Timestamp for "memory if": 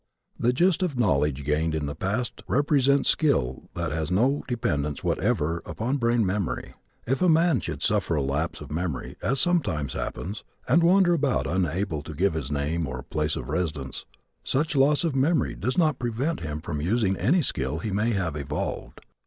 6.25-7.21